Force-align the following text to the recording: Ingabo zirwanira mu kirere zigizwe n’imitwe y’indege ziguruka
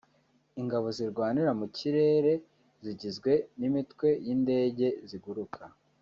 Ingabo 0.61 0.87
zirwanira 0.97 1.51
mu 1.59 1.67
kirere 1.77 2.33
zigizwe 2.83 3.31
n’imitwe 3.59 4.07
y’indege 4.25 4.87
ziguruka 5.09 5.61